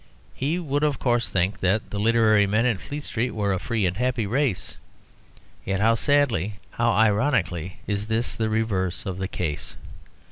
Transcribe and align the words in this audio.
He 0.33 0.57
would, 0.57 0.81
of 0.83 0.97
course, 0.97 1.29
think 1.29 1.59
that 1.59 1.91
the 1.91 1.99
literary 1.99 2.47
men 2.47 2.65
in 2.65 2.79
Fleet 2.79 3.03
Street 3.03 3.35
were 3.35 3.53
a 3.53 3.59
free 3.59 3.85
and 3.85 3.97
happy 3.97 4.25
race; 4.25 4.77
yet 5.63 5.79
how 5.79 5.93
sadly, 5.93 6.55
how 6.71 6.89
ironically, 6.93 7.77
is 7.85 8.07
this 8.07 8.35
the 8.35 8.49
reverse 8.49 9.05
of 9.05 9.19
the 9.19 9.27
case! 9.27 9.75